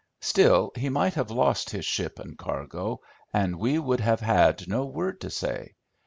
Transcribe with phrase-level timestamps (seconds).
[0.21, 3.01] Still, he might have lost his ship and cargo,
[3.31, 5.75] and we would have had no word to say.